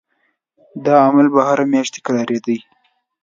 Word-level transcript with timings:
دا 0.85 0.95
عمل 1.07 1.27
به 1.33 1.41
هره 1.49 1.65
میاشت 1.71 1.93
تکرارېدی. 1.97 2.57